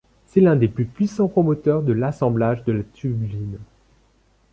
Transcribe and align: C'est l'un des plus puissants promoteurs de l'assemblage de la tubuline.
C'est 0.25 0.39
l'un 0.41 0.55
des 0.55 0.67
plus 0.67 0.85
puissants 0.85 1.27
promoteurs 1.27 1.83
de 1.83 1.93
l'assemblage 1.93 2.63
de 2.63 2.71
la 2.71 2.81
tubuline. 2.81 3.59